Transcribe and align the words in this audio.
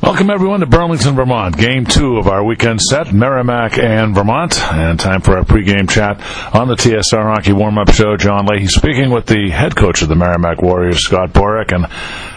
Welcome 0.00 0.30
everyone 0.30 0.60
to 0.60 0.66
Burlington, 0.66 1.16
Vermont. 1.16 1.58
Game 1.58 1.84
two 1.84 2.18
of 2.18 2.28
our 2.28 2.44
weekend 2.44 2.80
set, 2.80 3.12
Merrimack 3.12 3.78
and 3.78 4.14
Vermont. 4.14 4.56
And 4.72 4.98
time 4.98 5.22
for 5.22 5.36
our 5.36 5.44
pregame 5.44 5.90
chat 5.90 6.20
on 6.54 6.68
the 6.68 6.76
TSR 6.76 7.34
Hockey 7.34 7.52
Warm-Up 7.52 7.90
Show. 7.92 8.16
John 8.16 8.46
Leahy 8.46 8.68
speaking 8.68 9.10
with 9.10 9.26
the 9.26 9.50
head 9.50 9.74
coach 9.74 10.02
of 10.02 10.08
the 10.08 10.14
Merrimack 10.14 10.62
Warriors, 10.62 11.00
Scott 11.04 11.32
Borek. 11.32 11.74
And 11.74 11.88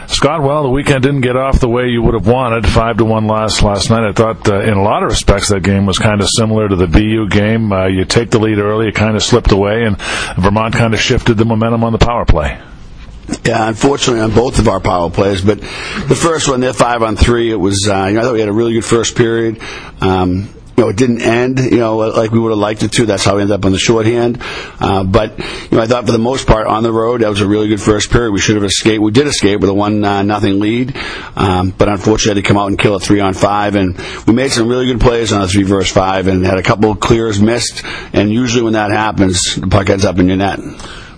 Scott, 0.09 0.41
well, 0.41 0.63
the 0.63 0.69
weekend 0.71 1.03
didn't 1.03 1.21
get 1.21 1.37
off 1.37 1.59
the 1.59 1.69
way 1.69 1.85
you 1.85 2.01
would 2.01 2.15
have 2.15 2.25
wanted. 2.25 2.67
Five 2.67 2.97
to 2.97 3.05
one 3.05 3.27
loss 3.27 3.61
last 3.61 3.91
night. 3.91 4.09
I 4.09 4.11
thought, 4.11 4.49
uh, 4.49 4.61
in 4.61 4.73
a 4.73 4.81
lot 4.83 5.03
of 5.03 5.09
respects, 5.09 5.49
that 5.49 5.61
game 5.61 5.85
was 5.85 5.99
kind 5.99 6.19
of 6.19 6.27
similar 6.35 6.67
to 6.67 6.75
the 6.75 6.87
BU 6.87 7.29
game. 7.29 7.71
Uh, 7.71 7.85
you 7.85 8.05
take 8.05 8.31
the 8.31 8.39
lead 8.39 8.57
early, 8.57 8.87
it 8.87 8.95
kind 8.95 9.15
of 9.15 9.21
slipped 9.21 9.51
away, 9.51 9.83
and 9.83 10.01
Vermont 10.35 10.73
kind 10.73 10.95
of 10.95 10.99
shifted 10.99 11.37
the 11.37 11.45
momentum 11.45 11.83
on 11.83 11.91
the 11.91 11.99
power 11.99 12.25
play. 12.25 12.59
Yeah, 13.45 13.67
unfortunately 13.67 14.21
on 14.21 14.33
both 14.33 14.59
of 14.59 14.67
our 14.67 14.79
power 14.79 15.09
plays, 15.09 15.41
but 15.41 15.59
the 15.59 16.19
first 16.19 16.47
one, 16.49 16.59
they're 16.59 16.73
five 16.73 17.01
on 17.01 17.15
three. 17.15 17.51
It 17.51 17.55
was, 17.55 17.87
uh, 17.89 18.05
you 18.05 18.13
know, 18.13 18.21
I 18.21 18.23
thought 18.23 18.33
we 18.33 18.39
had 18.39 18.49
a 18.49 18.53
really 18.53 18.73
good 18.73 18.85
first 18.85 19.15
period. 19.15 19.61
Um, 19.99 20.49
you 20.77 20.85
know, 20.85 20.89
it 20.89 20.95
didn't 20.95 21.21
end, 21.21 21.59
you 21.59 21.77
know, 21.77 21.97
like 21.97 22.31
we 22.31 22.39
would 22.39 22.49
have 22.49 22.57
liked 22.57 22.81
it 22.81 22.93
to. 22.93 23.05
That's 23.05 23.23
how 23.23 23.35
we 23.35 23.41
ended 23.41 23.53
up 23.53 23.65
on 23.65 23.71
the 23.71 23.77
shorthand. 23.77 24.39
Uh, 24.79 25.03
but, 25.03 25.37
you 25.37 25.77
know, 25.77 25.81
I 25.81 25.85
thought 25.85 26.05
for 26.05 26.11
the 26.11 26.17
most 26.17 26.47
part 26.47 26.65
on 26.65 26.81
the 26.81 26.91
road, 26.91 27.21
that 27.21 27.29
was 27.29 27.41
a 27.41 27.47
really 27.47 27.67
good 27.67 27.81
first 27.81 28.09
period. 28.09 28.31
We 28.31 28.39
should 28.39 28.55
have 28.55 28.63
escaped. 28.63 29.01
We 29.01 29.11
did 29.11 29.27
escape 29.27 29.59
with 29.59 29.69
a 29.69 29.73
one 29.73 30.03
uh, 30.03 30.23
nothing 30.23 30.59
lead, 30.59 30.95
um, 31.35 31.69
but 31.77 31.87
unfortunately, 31.87 32.41
to 32.41 32.47
come 32.47 32.57
out 32.57 32.67
and 32.67 32.79
kill 32.79 32.95
a 32.95 32.99
three 32.99 33.19
on 33.19 33.33
five. 33.33 33.75
And 33.75 33.95
we 34.25 34.33
made 34.33 34.51
some 34.51 34.67
really 34.67 34.87
good 34.87 35.01
plays 35.01 35.31
on 35.31 35.41
a 35.41 35.47
three 35.47 35.63
versus 35.63 35.91
five, 35.93 36.27
and 36.27 36.45
had 36.45 36.57
a 36.57 36.63
couple 36.63 36.89
of 36.89 36.99
clears 36.99 37.39
missed. 37.39 37.83
And 38.13 38.31
usually, 38.31 38.63
when 38.63 38.73
that 38.73 38.91
happens, 38.91 39.55
the 39.55 39.67
puck 39.67 39.89
ends 39.89 40.05
up 40.05 40.17
in 40.17 40.27
your 40.27 40.37
net. 40.37 40.59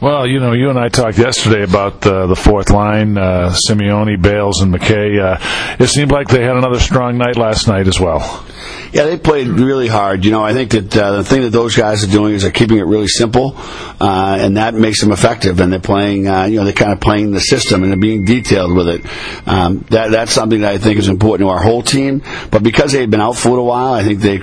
Well, 0.03 0.27
you 0.27 0.41
know, 0.41 0.51
you 0.51 0.69
and 0.69 0.77
I 0.77 0.89
talked 0.89 1.17
yesterday 1.17 1.63
about 1.63 2.05
uh, 2.05 2.27
the 2.27 2.35
fourth 2.35 2.71
line, 2.71 3.17
uh, 3.17 3.55
Simeone, 3.69 4.21
Bales, 4.21 4.61
and 4.61 4.75
McKay. 4.75 5.17
Uh, 5.17 5.77
it 5.81 5.87
seemed 5.87 6.11
like 6.11 6.27
they 6.27 6.43
had 6.43 6.57
another 6.57 6.81
strong 6.81 7.17
night 7.17 7.37
last 7.37 7.69
night 7.69 7.87
as 7.87 8.01
well. 8.01 8.45
Yeah, 8.91 9.05
they 9.05 9.17
played 9.17 9.47
really 9.47 9.87
hard. 9.87 10.25
You 10.25 10.31
know, 10.31 10.43
I 10.43 10.51
think 10.51 10.71
that 10.71 10.97
uh, 10.97 11.11
the 11.13 11.23
thing 11.23 11.43
that 11.43 11.51
those 11.51 11.77
guys 11.77 12.03
are 12.03 12.11
doing 12.11 12.33
is 12.33 12.41
they're 12.41 12.51
keeping 12.51 12.79
it 12.79 12.85
really 12.85 13.07
simple, 13.07 13.53
uh, 13.55 14.37
and 14.41 14.57
that 14.57 14.73
makes 14.73 14.99
them 14.99 15.13
effective. 15.13 15.61
And 15.61 15.71
they're 15.71 15.79
playing, 15.79 16.27
uh, 16.27 16.47
you 16.47 16.57
know, 16.57 16.65
they're 16.65 16.73
kind 16.73 16.91
of 16.91 16.99
playing 16.99 17.31
the 17.31 17.39
system 17.39 17.81
and 17.83 17.89
they're 17.89 17.97
being 17.97 18.25
detailed 18.25 18.75
with 18.75 18.89
it. 18.89 19.05
Um, 19.47 19.85
that 19.89 20.11
that's 20.11 20.33
something 20.33 20.59
that 20.61 20.73
I 20.73 20.79
think 20.79 20.99
is 20.99 21.07
important 21.07 21.47
to 21.47 21.51
our 21.51 21.63
whole 21.63 21.81
team. 21.81 22.23
But 22.51 22.61
because 22.61 22.91
they've 22.91 23.09
been 23.09 23.21
out 23.21 23.37
for 23.37 23.57
a 23.57 23.63
while, 23.63 23.93
I 23.93 24.03
think 24.03 24.19
they 24.19 24.39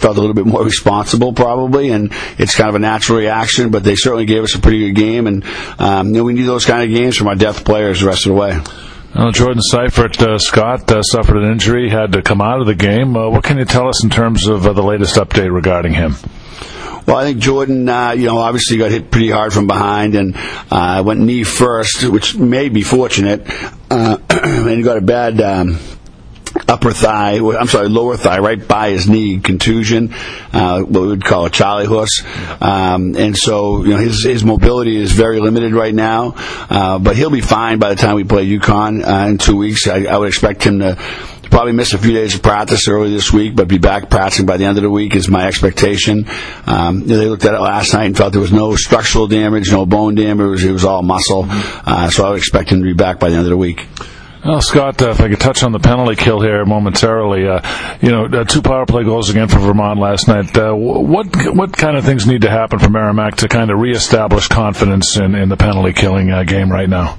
felt 0.00 0.16
a 0.16 0.20
little 0.20 0.34
bit 0.34 0.46
more 0.46 0.64
responsible 0.64 1.32
probably, 1.32 1.90
and 1.90 2.12
it's 2.38 2.54
kind 2.54 2.68
of 2.68 2.74
a 2.74 2.78
natural 2.78 3.18
reaction. 3.18 3.70
But 3.70 3.84
they 3.84 3.96
certainly 3.96 4.26
gave 4.26 4.42
us 4.42 4.54
a 4.54 4.60
pretty 4.60 4.88
good 4.88 5.00
game, 5.00 5.26
and 5.26 5.44
um, 5.78 6.08
you 6.08 6.14
know, 6.14 6.24
we 6.24 6.34
need 6.34 6.42
those 6.42 6.64
kind 6.64 6.82
of 6.82 6.96
games 6.96 7.16
from 7.16 7.28
our 7.28 7.34
depth 7.34 7.64
players 7.64 8.00
the 8.00 8.06
rest 8.06 8.26
of 8.26 8.32
the 8.32 8.38
way. 8.38 8.60
Well, 9.14 9.32
Jordan 9.32 9.62
Seifert, 9.62 10.20
uh, 10.20 10.38
Scott, 10.38 10.90
uh, 10.92 11.02
suffered 11.02 11.38
an 11.38 11.50
injury, 11.50 11.88
had 11.88 12.12
to 12.12 12.22
come 12.22 12.42
out 12.42 12.60
of 12.60 12.66
the 12.66 12.74
game. 12.74 13.16
Uh, 13.16 13.30
what 13.30 13.42
can 13.42 13.58
you 13.58 13.64
tell 13.64 13.88
us 13.88 14.04
in 14.04 14.10
terms 14.10 14.46
of 14.46 14.66
uh, 14.66 14.74
the 14.74 14.82
latest 14.82 15.16
update 15.16 15.52
regarding 15.52 15.94
him? 15.94 16.14
Well, 17.06 17.16
I 17.16 17.24
think 17.24 17.38
Jordan, 17.38 17.88
uh, 17.88 18.10
you 18.10 18.26
know, 18.26 18.36
obviously 18.36 18.76
got 18.76 18.90
hit 18.90 19.10
pretty 19.10 19.30
hard 19.30 19.54
from 19.54 19.66
behind 19.66 20.14
and 20.14 20.34
uh, 20.70 21.02
went 21.04 21.20
knee 21.20 21.42
first, 21.42 22.04
which 22.04 22.36
may 22.36 22.68
be 22.68 22.82
fortunate, 22.82 23.44
uh, 23.90 24.18
and 24.28 24.70
he 24.76 24.82
got 24.82 24.98
a 24.98 25.00
bad. 25.00 25.40
Um, 25.40 25.78
upper 26.68 26.92
thigh, 26.92 27.38
I'm 27.38 27.66
sorry, 27.66 27.88
lower 27.88 28.16
thigh, 28.16 28.38
right 28.38 28.68
by 28.68 28.90
his 28.90 29.08
knee, 29.08 29.40
contusion, 29.40 30.12
uh, 30.52 30.80
what 30.82 31.02
we 31.02 31.08
would 31.08 31.24
call 31.24 31.46
a 31.46 31.50
Charlie 31.50 31.86
horse. 31.86 32.22
Um, 32.60 33.16
and 33.16 33.36
so, 33.36 33.82
you 33.82 33.90
know, 33.90 33.96
his, 33.96 34.22
his 34.22 34.44
mobility 34.44 34.96
is 34.96 35.12
very 35.12 35.40
limited 35.40 35.72
right 35.72 35.94
now, 35.94 36.34
uh, 36.36 36.98
but 36.98 37.16
he'll 37.16 37.30
be 37.30 37.40
fine 37.40 37.78
by 37.78 37.88
the 37.88 37.96
time 37.96 38.16
we 38.16 38.24
play 38.24 38.46
UConn 38.46 39.02
uh, 39.02 39.28
in 39.28 39.38
two 39.38 39.56
weeks. 39.56 39.88
I, 39.88 40.04
I 40.04 40.18
would 40.18 40.28
expect 40.28 40.62
him 40.62 40.80
to 40.80 40.96
probably 41.50 41.72
miss 41.72 41.94
a 41.94 41.98
few 41.98 42.12
days 42.12 42.34
of 42.34 42.42
practice 42.42 42.86
early 42.88 43.10
this 43.10 43.32
week, 43.32 43.56
but 43.56 43.68
be 43.68 43.78
back 43.78 44.10
practicing 44.10 44.44
by 44.44 44.58
the 44.58 44.64
end 44.64 44.76
of 44.76 44.82
the 44.82 44.90
week 44.90 45.14
is 45.14 45.28
my 45.28 45.46
expectation. 45.46 46.26
Um, 46.66 47.06
they 47.06 47.16
looked 47.16 47.46
at 47.46 47.54
it 47.54 47.60
last 47.60 47.94
night 47.94 48.04
and 48.04 48.16
felt 48.16 48.32
there 48.32 48.42
was 48.42 48.52
no 48.52 48.76
structural 48.76 49.26
damage, 49.26 49.72
no 49.72 49.86
bone 49.86 50.14
damage. 50.14 50.44
It 50.44 50.50
was, 50.50 50.64
it 50.64 50.72
was 50.72 50.84
all 50.84 51.02
muscle. 51.02 51.46
Uh, 51.48 52.10
so 52.10 52.26
I 52.26 52.30
would 52.30 52.38
expect 52.38 52.70
him 52.70 52.80
to 52.80 52.84
be 52.84 52.92
back 52.92 53.18
by 53.18 53.30
the 53.30 53.36
end 53.36 53.46
of 53.46 53.50
the 53.50 53.56
week. 53.56 53.86
Well, 54.44 54.60
Scott, 54.60 55.02
uh, 55.02 55.10
if 55.10 55.20
I 55.20 55.28
could 55.28 55.40
touch 55.40 55.62
on 55.62 55.72
the 55.72 55.80
penalty 55.80 56.14
kill 56.14 56.40
here 56.40 56.64
momentarily, 56.64 57.48
uh, 57.48 57.60
you 58.00 58.10
know, 58.10 58.26
uh, 58.26 58.44
two 58.44 58.62
power 58.62 58.86
play 58.86 59.02
goals 59.02 59.30
again 59.30 59.48
for 59.48 59.58
Vermont 59.58 59.98
last 59.98 60.28
night. 60.28 60.56
Uh, 60.56 60.72
what 60.74 61.26
what 61.54 61.76
kind 61.76 61.96
of 61.96 62.04
things 62.04 62.26
need 62.26 62.42
to 62.42 62.50
happen 62.50 62.78
for 62.78 62.88
Merrimack 62.88 63.36
to 63.36 63.48
kind 63.48 63.70
of 63.70 63.78
reestablish 63.78 64.46
confidence 64.48 65.16
in, 65.16 65.34
in 65.34 65.48
the 65.48 65.56
penalty 65.56 65.92
killing 65.92 66.30
uh, 66.30 66.44
game 66.44 66.70
right 66.70 66.88
now? 66.88 67.18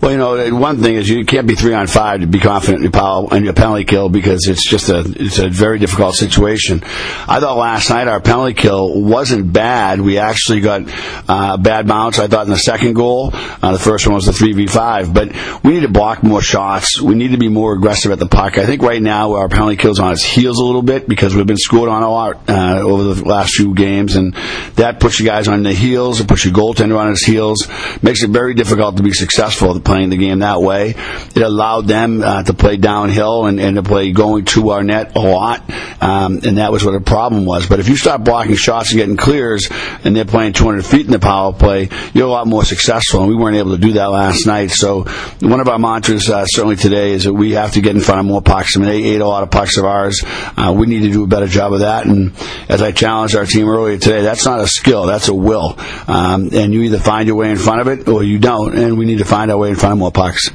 Well, 0.00 0.12
you 0.12 0.16
know, 0.16 0.54
one 0.56 0.78
thing 0.78 0.94
is 0.94 1.08
you 1.08 1.26
can't 1.26 1.46
be 1.46 1.54
three 1.54 1.74
on 1.74 1.86
five 1.86 2.20
to 2.20 2.26
be 2.26 2.40
confident 2.40 2.84
in 2.84 2.90
your, 2.90 3.36
in 3.36 3.44
your 3.44 3.52
penalty 3.52 3.84
kill 3.84 4.08
because 4.08 4.48
it's 4.48 4.68
just 4.68 4.88
a 4.88 5.00
it's 5.06 5.38
a 5.38 5.50
very 5.50 5.78
difficult 5.78 6.14
situation. 6.14 6.82
I 6.82 7.38
thought 7.38 7.58
last 7.58 7.90
night 7.90 8.08
our 8.08 8.20
penalty 8.20 8.54
kill 8.54 9.02
wasn't 9.02 9.52
bad. 9.52 10.00
We 10.00 10.18
actually 10.18 10.60
got 10.60 10.82
uh, 11.28 11.58
bad 11.58 11.86
bounce. 11.86 12.18
I 12.18 12.28
thought 12.28 12.46
in 12.46 12.50
the 12.50 12.58
second 12.58 12.94
goal, 12.94 13.30
uh, 13.34 13.72
the 13.72 13.78
first 13.78 14.06
one 14.06 14.14
was 14.14 14.24
the 14.24 14.32
three 14.32 14.54
v 14.54 14.66
five, 14.66 15.12
but 15.12 15.28
we 15.62 15.72
need 15.74 15.82
to 15.82 15.88
block 15.88 16.22
more 16.22 16.40
shots. 16.40 17.00
We 17.00 17.14
need 17.14 17.32
to 17.32 17.38
be 17.38 17.48
more 17.48 17.74
aggressive 17.74 18.10
at 18.10 18.18
the 18.18 18.26
puck. 18.26 18.56
I 18.56 18.64
think 18.64 18.82
right 18.82 19.02
now 19.02 19.34
our 19.34 19.50
penalty 19.50 19.76
kill's 19.76 20.00
on 20.00 20.12
its 20.12 20.24
heels 20.24 20.58
a 20.58 20.64
little 20.64 20.82
bit 20.82 21.08
because 21.08 21.34
we've 21.34 21.46
been 21.46 21.58
scored 21.58 21.90
on 21.90 22.02
a 22.02 22.10
lot 22.10 22.48
uh, 22.48 22.80
over 22.80 23.14
the 23.14 23.24
last 23.24 23.54
few 23.54 23.74
games, 23.74 24.16
and 24.16 24.34
that 24.76 24.98
puts 24.98 25.20
you 25.20 25.26
guys 25.26 25.46
on 25.46 25.62
the 25.62 25.74
heels. 25.74 26.20
It 26.20 26.28
puts 26.28 26.46
your 26.46 26.54
goaltender 26.54 26.98
on 26.98 27.08
his 27.08 27.22
heels. 27.22 27.68
Makes 28.02 28.22
it 28.22 28.30
very 28.30 28.54
difficult 28.54 28.96
to 28.96 29.02
be 29.02 29.12
successful 29.12 29.49
playing 29.58 30.10
the 30.10 30.16
game 30.16 30.40
that 30.40 30.60
way. 30.60 30.90
It 30.90 31.42
allowed 31.42 31.86
them 31.86 32.22
uh, 32.22 32.42
to 32.42 32.54
play 32.54 32.76
downhill 32.76 33.46
and, 33.46 33.60
and, 33.60 33.76
to 33.76 33.82
play 33.82 34.12
going 34.12 34.44
to 34.46 34.70
our 34.70 34.82
net 34.82 35.16
a 35.16 35.20
lot, 35.20 35.70
um, 36.02 36.40
and 36.44 36.58
that 36.58 36.72
was 36.72 36.84
what 36.84 36.92
the 36.92 37.00
problem 37.00 37.46
was. 37.46 37.66
But 37.66 37.80
if 37.80 37.88
you 37.88 37.96
start 37.96 38.24
blocking 38.24 38.56
shots 38.56 38.90
and 38.90 38.98
getting 38.98 39.16
clears, 39.16 39.68
and 40.04 40.14
they're 40.14 40.24
playing 40.24 40.52
200 40.52 40.84
feet 40.84 41.06
in 41.06 41.12
the 41.12 41.18
power 41.18 41.52
play, 41.52 41.88
you're 42.12 42.26
a 42.26 42.30
lot 42.30 42.46
more 42.46 42.64
successful. 42.64 43.20
And 43.20 43.28
we 43.28 43.36
weren't 43.36 43.56
able 43.56 43.72
to 43.72 43.78
do 43.78 43.92
that 43.94 44.06
last 44.06 44.46
night. 44.46 44.70
So 44.70 45.04
one 45.40 45.60
of 45.60 45.68
our 45.68 45.78
mantras 45.78 46.28
uh, 46.28 46.44
certainly 46.46 46.76
today 46.76 47.12
is 47.12 47.24
that 47.24 47.32
we 47.32 47.52
have 47.52 47.72
to 47.72 47.80
get 47.80 47.94
in 47.94 48.00
front 48.00 48.20
of 48.20 48.26
more 48.26 48.42
pucks. 48.42 48.76
I 48.76 48.80
mean, 48.80 48.88
they 48.88 49.04
ate 49.04 49.20
a 49.20 49.26
lot 49.26 49.42
of 49.42 49.50
pucks 49.50 49.78
of 49.78 49.84
ours. 49.84 50.22
Uh, 50.26 50.74
we 50.76 50.86
need 50.86 51.02
to 51.02 51.10
do 51.10 51.24
a 51.24 51.26
better 51.26 51.46
job 51.46 51.72
of 51.72 51.80
that. 51.80 52.06
And 52.06 52.32
as 52.68 52.82
I 52.82 52.92
challenged 52.92 53.36
our 53.36 53.46
team 53.46 53.68
earlier 53.68 53.98
today, 53.98 54.22
that's 54.22 54.44
not 54.44 54.60
a 54.60 54.66
skill, 54.66 55.06
that's 55.06 55.28
a 55.28 55.34
will. 55.34 55.76
Um, 56.06 56.50
and 56.52 56.74
you 56.74 56.82
either 56.82 56.98
find 56.98 57.26
your 57.26 57.36
way 57.36 57.50
in 57.50 57.56
front 57.56 57.80
of 57.80 57.88
it 57.88 58.08
or 58.08 58.22
you 58.22 58.38
don't. 58.38 58.76
And 58.76 58.98
we 58.98 59.06
need 59.06 59.18
to 59.18 59.24
find 59.24 59.39
our 59.48 59.56
way 59.56 59.70
and 59.70 59.80
find 59.80 59.98
more 59.98 60.12
pucks. 60.12 60.50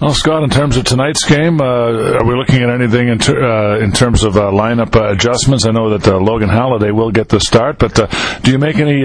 Well, 0.00 0.14
Scott, 0.14 0.44
in 0.44 0.50
terms 0.50 0.76
of 0.76 0.84
tonight's 0.84 1.24
game, 1.24 1.60
uh, 1.60 1.64
are 1.64 2.24
we 2.24 2.36
looking 2.36 2.62
at 2.62 2.70
anything 2.70 3.08
in, 3.08 3.18
ter- 3.18 3.42
uh, 3.42 3.80
in 3.80 3.90
terms 3.90 4.22
of 4.22 4.36
uh, 4.36 4.42
lineup 4.52 4.94
uh, 4.94 5.10
adjustments? 5.10 5.66
I 5.66 5.72
know 5.72 5.96
that 5.96 6.06
uh, 6.06 6.18
Logan 6.18 6.48
Halliday 6.48 6.92
will 6.92 7.10
get 7.10 7.28
the 7.28 7.40
start, 7.40 7.78
but 7.80 7.98
uh, 7.98 8.06
do 8.42 8.52
you 8.52 8.58
make 8.58 8.76
any 8.76 9.02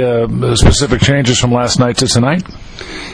specific 0.56 1.02
changes 1.02 1.40
from 1.40 1.52
last 1.52 1.80
night 1.80 1.98
to 1.98 2.08
tonight? 2.08 2.44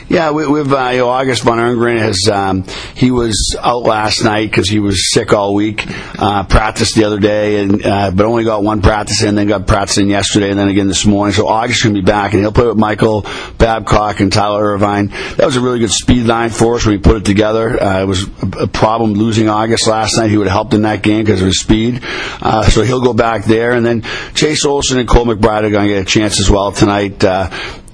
Yeah, 0.10 0.32
we, 0.32 0.48
we've 0.48 0.74
uh, 0.74 0.90
you 0.90 0.98
know, 0.98 1.10
August 1.10 1.44
von 1.44 1.60
Erngren 1.60 2.00
has 2.00 2.28
um, 2.32 2.64
he 2.96 3.12
was 3.12 3.56
out 3.62 3.84
last 3.84 4.24
night 4.24 4.50
because 4.50 4.68
he 4.68 4.80
was 4.80 5.14
sick 5.14 5.34
all 5.34 5.54
week. 5.54 5.86
Uh, 6.18 6.44
practiced 6.46 6.96
the 6.96 7.04
other 7.04 7.20
day, 7.20 7.62
and 7.62 7.86
uh, 7.86 8.10
but 8.10 8.26
only 8.26 8.44
got 8.44 8.64
one 8.64 8.82
practice 8.82 9.22
in, 9.22 9.36
then 9.36 9.46
got 9.46 9.68
practice 9.68 10.00
in 10.00 10.08
yesterday, 10.08 10.50
and 10.50 10.58
then 10.58 10.68
again 10.68 10.88
this 10.88 11.06
morning. 11.06 11.34
So 11.36 11.48
August 11.48 11.84
can 11.84 11.94
be 11.94 12.02
back, 12.02 12.34
and 12.34 12.42
he'll 12.42 12.52
play 12.52 12.66
with 12.66 12.78
Michael 12.78 13.24
Babcock 13.60 14.20
and 14.20 14.34
Tyler 14.34 14.64
Irvine. 14.74 15.10
That 15.38 15.46
was 15.46 15.58
a 15.58 15.62
really 15.62 15.78
good 15.78 15.92
speed 15.92 16.26
line 16.26 16.50
for 16.50 16.76
us 16.76 16.88
when 16.88 16.96
we 16.96 17.02
put 17.02 17.18
it 17.18 17.26
together. 17.26 17.80
Uh, 17.80 18.02
it 18.02 18.06
was 18.06 18.24
a, 18.58 18.68
problem 18.68 19.14
losing 19.14 19.48
August 19.48 19.88
last 19.88 20.18
night. 20.18 20.32
He 20.32 20.38
would 20.38 20.48
have 20.48 20.54
helped 20.54 20.74
in 20.74 20.84
that 20.84 21.04
game 21.04 21.24
because 21.24 21.42
of 21.42 21.48
his 21.48 21.60
speed. 21.60 22.00
Uh, 22.04 22.64
so 22.64 22.82
he'll 22.82 23.04
go 23.04 23.14
back 23.14 23.46
there, 23.46 23.74
and 23.74 23.86
then 23.86 24.02
Chase 24.34 24.66
Olson 24.66 24.98
and 24.98 25.08
Cole 25.08 25.26
McBride 25.26 25.66
are 25.66 25.70
going 25.70 25.88
to 25.88 25.94
get 25.94 26.02
a 26.02 26.06
chance 26.06 26.40
as 26.40 26.50
well 26.50 26.72
tonight. 26.72 27.24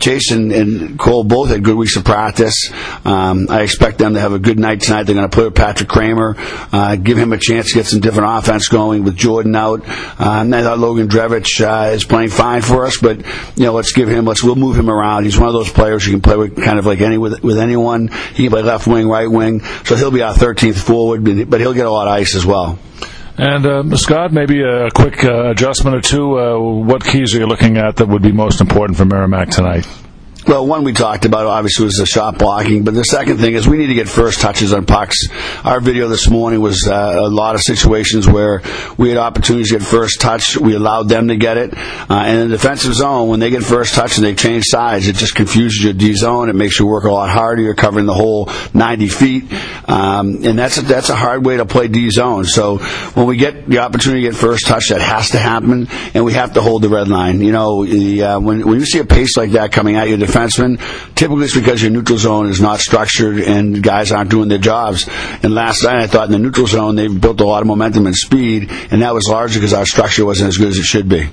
Jason 0.05 0.51
and 0.51 0.99
Cole 0.99 1.23
both 1.23 1.49
had 1.49 1.63
good 1.63 1.75
weeks 1.75 1.95
of 1.97 2.05
practice. 2.05 2.71
Um, 3.03 3.47
I 3.49 3.63
expect 3.63 3.97
them 3.97 4.13
to 4.13 4.19
have 4.19 4.33
a 4.33 4.39
good 4.39 4.59
night 4.59 4.81
tonight. 4.81 5.03
They're 5.03 5.15
going 5.15 5.27
to 5.27 5.35
play 5.35 5.45
with 5.45 5.55
Patrick 5.55 5.89
Kramer, 5.89 6.35
uh, 6.37 6.95
give 6.95 7.17
him 7.17 7.33
a 7.33 7.39
chance 7.39 7.69
to 7.69 7.73
get 7.73 7.87
some 7.87 8.01
different 8.01 8.37
offense 8.37 8.67
going 8.67 9.03
with 9.03 9.15
Jordan 9.15 9.55
out. 9.55 9.81
And 10.19 10.55
I 10.55 10.61
thought 10.61 10.77
Logan 10.77 11.07
Drevitch 11.07 11.59
uh, 11.59 11.91
is 11.91 12.03
playing 12.03 12.29
fine 12.29 12.61
for 12.61 12.85
us, 12.85 12.99
but 13.01 13.17
you 13.57 13.65
know, 13.65 13.73
let's 13.73 13.93
give 13.93 14.07
him, 14.07 14.25
let's 14.25 14.43
we'll 14.43 14.55
move 14.55 14.77
him 14.77 14.91
around. 14.91 15.23
He's 15.23 15.39
one 15.39 15.47
of 15.47 15.53
those 15.53 15.71
players 15.71 16.05
who 16.05 16.11
can 16.11 16.21
play 16.21 16.37
with 16.37 16.63
kind 16.63 16.77
of 16.77 16.85
like 16.85 17.01
any 17.01 17.17
with, 17.17 17.41
with 17.43 17.57
anyone. 17.57 18.09
He 18.35 18.43
can 18.43 18.51
play 18.51 18.61
left 18.61 18.85
wing, 18.85 19.07
right 19.07 19.29
wing, 19.29 19.61
so 19.85 19.95
he'll 19.95 20.11
be 20.11 20.21
our 20.21 20.35
13th 20.35 20.77
forward, 20.77 21.49
but 21.49 21.59
he'll 21.59 21.73
get 21.73 21.87
a 21.87 21.91
lot 21.91 22.07
of 22.07 22.13
ice 22.13 22.35
as 22.35 22.45
well. 22.45 22.77
And 23.37 23.65
uh, 23.65 23.97
Scott, 23.97 24.31
maybe 24.31 24.61
a 24.61 24.89
quick 24.91 25.25
uh, 25.25 25.49
adjustment 25.49 25.97
or 25.97 26.01
two. 26.01 26.39
Uh, 26.39 26.57
what 26.57 27.03
keys 27.03 27.35
are 27.35 27.39
you 27.39 27.47
looking 27.47 27.77
at 27.77 27.97
that 27.97 28.07
would 28.07 28.21
be 28.21 28.31
most 28.31 28.61
important 28.61 28.97
for 28.97 29.03
Merrimack 29.03 29.49
tonight? 29.49 29.85
Well, 30.47 30.67
one 30.67 30.83
we 30.83 30.93
talked 30.93 31.25
about 31.25 31.47
obviously 31.47 31.85
was 31.85 31.95
the 31.95 32.05
shot 32.05 32.37
blocking, 32.37 32.83
but 32.83 32.93
the 32.93 33.01
second 33.01 33.39
thing 33.39 33.55
is 33.55 33.67
we 33.67 33.77
need 33.77 33.87
to 33.87 33.95
get 33.95 34.07
first 34.07 34.41
touches 34.41 34.73
on 34.73 34.85
pucks. 34.85 35.17
Our 35.63 35.79
video 35.79 36.07
this 36.07 36.29
morning 36.29 36.61
was 36.61 36.87
uh, 36.87 37.15
a 37.17 37.29
lot 37.29 37.55
of 37.55 37.61
situations 37.61 38.27
where 38.27 38.61
we 38.95 39.09
had 39.09 39.17
opportunities 39.17 39.69
to 39.69 39.79
get 39.79 39.87
first 39.87 40.21
touch. 40.21 40.55
We 40.55 40.75
allowed 40.75 41.09
them 41.09 41.29
to 41.29 41.35
get 41.35 41.57
it, 41.57 41.73
uh, 41.75 42.13
and 42.27 42.41
in 42.41 42.49
the 42.51 42.57
defensive 42.57 42.93
zone, 42.93 43.27
when 43.27 43.39
they 43.39 43.49
get 43.49 43.63
first 43.63 43.95
touch 43.95 44.17
and 44.17 44.25
they 44.25 44.35
change 44.35 44.65
sides, 44.67 45.07
it 45.07 45.15
just 45.15 45.33
confuses 45.33 45.83
your 45.83 45.93
D 45.93 46.13
zone. 46.13 46.47
It 46.49 46.55
makes 46.55 46.79
you 46.79 46.85
work 46.85 47.05
a 47.05 47.11
lot 47.11 47.31
harder. 47.31 47.63
You're 47.63 47.73
covering 47.73 48.05
the 48.05 48.13
whole 48.13 48.47
90 48.75 49.07
feet, 49.07 49.51
um, 49.87 50.43
and 50.43 50.59
that's 50.59 50.77
a, 50.77 50.83
that's 50.83 51.09
a 51.09 51.15
hard 51.15 51.43
way 51.43 51.57
to 51.57 51.65
play 51.65 51.87
D 51.87 52.11
zone. 52.11 52.45
So 52.45 52.77
when 53.15 53.25
we 53.25 53.37
get 53.37 53.67
the 53.67 53.79
opportunity 53.79 54.21
to 54.21 54.29
get 54.29 54.37
first 54.37 54.67
touch, 54.67 54.89
that 54.89 55.01
has 55.01 55.31
to 55.31 55.39
happen, 55.39 55.87
and 56.13 56.23
we 56.23 56.33
have 56.33 56.53
to 56.53 56.61
hold 56.61 56.83
the 56.83 56.89
red 56.89 57.07
line. 57.07 57.41
You 57.41 57.51
know, 57.51 57.83
the, 57.83 58.21
uh, 58.21 58.39
when 58.39 58.63
when 58.67 58.79
you 58.79 58.85
see 58.85 58.99
a 58.99 59.05
pace 59.05 59.37
like 59.37 59.53
that 59.53 59.71
coming 59.71 59.95
at 59.95 60.07
you 60.07 60.17
defenseman, 60.35 60.77
typically 61.15 61.45
it's 61.45 61.55
because 61.55 61.81
your 61.81 61.91
neutral 61.91 62.17
zone 62.17 62.49
is 62.49 62.61
not 62.61 62.79
structured 62.79 63.39
and 63.39 63.81
guys 63.81 64.11
aren't 64.11 64.29
doing 64.29 64.49
their 64.49 64.57
jobs. 64.57 65.07
And 65.43 65.53
last 65.53 65.83
night 65.83 66.01
I 66.01 66.07
thought 66.07 66.25
in 66.25 66.31
the 66.31 66.39
neutral 66.39 66.67
zone 66.67 66.95
they've 66.95 67.21
built 67.21 67.39
a 67.41 67.45
lot 67.45 67.61
of 67.61 67.67
momentum 67.67 68.05
and 68.05 68.15
speed, 68.15 68.69
and 68.91 69.01
that 69.01 69.13
was 69.13 69.27
largely 69.27 69.59
because 69.59 69.73
our 69.73 69.85
structure 69.85 70.25
wasn't 70.25 70.49
as 70.49 70.57
good 70.57 70.69
as 70.69 70.77
it 70.77 70.83
should 70.85 71.09
be. 71.09 71.29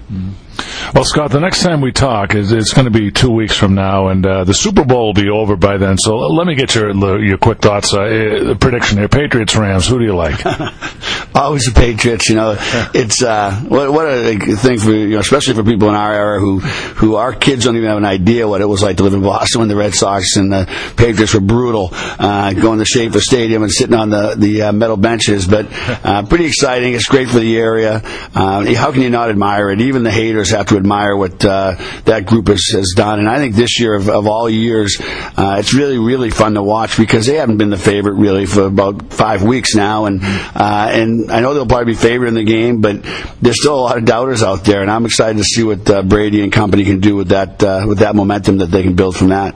Well, 0.94 1.04
Scott, 1.04 1.30
the 1.30 1.40
next 1.40 1.62
time 1.62 1.80
we 1.80 1.90
talk 1.92 2.34
is 2.34 2.52
it's 2.52 2.74
going 2.74 2.84
to 2.84 2.90
be 2.90 3.10
two 3.10 3.30
weeks 3.30 3.56
from 3.56 3.74
now, 3.74 4.08
and 4.08 4.26
uh, 4.26 4.44
the 4.44 4.52
Super 4.52 4.84
Bowl 4.84 5.06
will 5.06 5.14
be 5.14 5.30
over 5.30 5.56
by 5.56 5.78
then. 5.78 5.96
So 5.96 6.16
let 6.16 6.46
me 6.46 6.54
get 6.54 6.74
your 6.74 7.18
your 7.22 7.38
quick 7.38 7.60
thoughts. 7.60 7.94
Uh, 7.94 8.54
prediction 8.60 8.98
here: 8.98 9.08
Patriots, 9.08 9.56
Rams. 9.56 9.88
Who 9.88 9.98
do 9.98 10.04
you 10.04 10.14
like? 10.14 10.44
Always 11.34 11.62
the 11.62 11.72
Patriots. 11.74 12.28
You 12.28 12.34
know, 12.34 12.56
it's 12.92 13.22
uh, 13.22 13.52
what, 13.66 13.90
what 13.90 14.06
a 14.06 14.36
thing 14.56 14.78
for 14.78 14.90
you 14.90 15.08
know, 15.10 15.20
especially 15.20 15.54
for 15.54 15.64
people 15.64 15.88
in 15.88 15.94
our 15.94 16.12
era 16.12 16.40
who 16.40 16.58
who 16.58 17.14
our 17.14 17.32
kids 17.32 17.64
don't 17.64 17.76
even 17.76 17.88
have 17.88 17.98
an 17.98 18.04
idea 18.04 18.46
what 18.46 18.60
it 18.60 18.66
was 18.66 18.82
like 18.82 18.91
to 18.98 19.04
live 19.04 19.14
in 19.14 19.22
Boston 19.22 19.60
when 19.60 19.68
the 19.68 19.76
Red 19.76 19.94
Sox 19.94 20.36
and 20.36 20.52
the 20.52 20.66
Patriots 20.96 21.34
were 21.34 21.40
brutal, 21.40 21.88
uh, 21.92 22.52
going 22.52 22.78
to 22.78 22.84
Schaefer 22.84 23.20
Stadium 23.20 23.62
and 23.62 23.72
sitting 23.72 23.94
on 23.94 24.10
the 24.10 24.34
the 24.36 24.62
uh, 24.62 24.72
metal 24.72 24.96
benches. 24.96 25.46
But 25.46 25.66
uh, 26.04 26.24
pretty 26.26 26.46
exciting. 26.46 26.94
It's 26.94 27.06
great 27.06 27.28
for 27.28 27.38
the 27.38 27.56
area. 27.56 28.00
Uh, 28.34 28.74
how 28.74 28.92
can 28.92 29.02
you 29.02 29.10
not 29.10 29.30
admire 29.30 29.70
it? 29.70 29.80
Even 29.80 30.02
the 30.02 30.10
haters 30.10 30.50
have 30.50 30.66
to 30.66 30.76
admire 30.76 31.16
what 31.16 31.44
uh, 31.44 31.74
that 32.04 32.26
group 32.26 32.48
has, 32.48 32.62
has 32.72 32.94
done. 32.96 33.18
And 33.18 33.28
I 33.28 33.38
think 33.38 33.54
this 33.54 33.80
year, 33.80 33.94
of, 33.94 34.08
of 34.08 34.26
all 34.26 34.48
years, 34.48 34.98
uh, 35.00 35.56
it's 35.58 35.74
really, 35.74 35.98
really 35.98 36.30
fun 36.30 36.54
to 36.54 36.62
watch 36.62 36.96
because 36.96 37.26
they 37.26 37.36
haven't 37.36 37.58
been 37.58 37.70
the 37.70 37.78
favorite 37.78 38.14
really 38.14 38.46
for 38.46 38.66
about 38.66 39.12
five 39.12 39.42
weeks 39.42 39.74
now. 39.74 40.06
And 40.06 40.20
uh, 40.22 40.90
and 40.92 41.30
I 41.30 41.40
know 41.40 41.54
they'll 41.54 41.66
probably 41.66 41.92
be 41.92 41.98
favored 41.98 42.26
in 42.26 42.34
the 42.34 42.44
game, 42.44 42.80
but 42.80 43.02
there's 43.40 43.60
still 43.60 43.74
a 43.74 43.80
lot 43.80 43.98
of 43.98 44.04
doubters 44.04 44.42
out 44.42 44.64
there. 44.64 44.82
And 44.82 44.90
I'm 44.90 45.06
excited 45.06 45.38
to 45.38 45.44
see 45.44 45.62
what 45.62 45.88
uh, 45.88 46.02
Brady 46.02 46.42
and 46.42 46.52
company 46.52 46.84
can 46.84 47.00
do 47.00 47.16
with 47.16 47.28
that 47.28 47.62
uh, 47.62 47.84
with 47.86 47.98
that 47.98 48.14
momentum 48.14 48.58
that 48.58 48.70
they 48.70 48.81
can 48.82 48.94
build 48.94 49.16
from 49.16 49.28
that. 49.28 49.54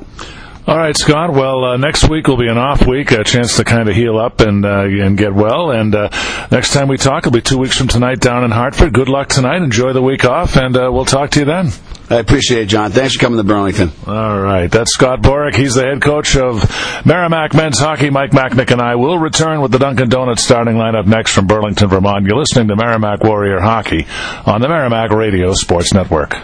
All 0.67 0.76
right, 0.76 0.96
Scott. 0.96 1.32
Well, 1.32 1.64
uh, 1.64 1.76
next 1.76 2.08
week 2.08 2.26
will 2.26 2.37
be 2.37 2.49
an 2.49 2.58
off 2.58 2.84
week, 2.88 3.12
a 3.12 3.23
chance 3.23 3.56
to 3.58 3.62
kind 3.64 3.88
of 3.88 3.94
heal 3.94 4.19
up 4.19 4.40
and 4.40 4.64
uh, 4.67 4.81
and 4.81 5.17
get 5.17 5.32
well. 5.32 5.70
And 5.70 5.94
uh, 5.94 6.08
next 6.50 6.73
time 6.73 6.88
we 6.88 6.96
talk, 6.96 7.19
it'll 7.19 7.31
be 7.31 7.40
two 7.40 7.58
weeks 7.58 7.78
from 7.78 7.87
tonight 7.87 8.19
down 8.19 8.43
in 8.43 8.50
Hartford. 8.50 8.93
Good 8.93 9.08
luck 9.08 9.28
tonight. 9.28 9.62
Enjoy 9.62 9.93
the 9.93 10.02
week 10.02 10.25
off, 10.25 10.56
and 10.56 10.76
uh, 10.76 10.90
we'll 10.93 11.05
talk 11.05 11.31
to 11.31 11.38
you 11.38 11.44
then. 11.44 11.70
I 12.11 12.17
appreciate 12.17 12.62
it, 12.62 12.67
John. 12.67 12.90
Thanks 12.90 13.14
for 13.14 13.20
coming 13.20 13.37
to 13.37 13.44
Burlington. 13.44 13.93
All 14.08 14.40
right. 14.40 14.69
That's 14.69 14.93
Scott 14.93 15.23
Borek. 15.23 15.55
He's 15.55 15.75
the 15.75 15.82
head 15.82 16.02
coach 16.02 16.37
of 16.37 16.64
Merrimack 17.06 17.55
men's 17.55 17.79
hockey. 17.79 18.11
Mike 18.11 18.32
Macknick 18.32 18.72
and 18.72 18.81
I 18.81 18.96
will 18.96 19.19
return 19.19 19.61
with 19.61 19.70
the 19.70 19.79
Dunkin' 19.79 20.08
Donuts 20.08 20.43
starting 20.43 20.75
lineup 20.75 21.06
next 21.06 21.32
from 21.32 21.46
Burlington, 21.46 21.88
Vermont. 21.88 22.26
You're 22.26 22.38
listening 22.38 22.69
to 22.69 22.76
Merrimack 22.76 23.22
Warrior 23.22 23.61
Hockey 23.61 24.06
on 24.44 24.61
the 24.61 24.69
Merrimack 24.69 25.11
Radio 25.11 25.52
Sports 25.52 25.94
Network. 25.94 26.37